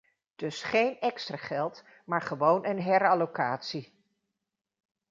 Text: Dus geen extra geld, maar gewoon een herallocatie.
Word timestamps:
Dus 0.35 0.63
geen 0.63 0.99
extra 0.99 1.37
geld, 1.37 1.83
maar 2.05 2.21
gewoon 2.21 2.65
een 2.65 2.81
herallocatie. 2.81 3.97